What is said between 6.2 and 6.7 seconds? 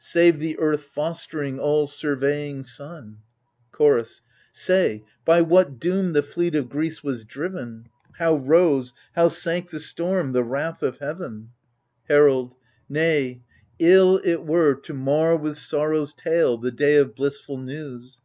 fleet of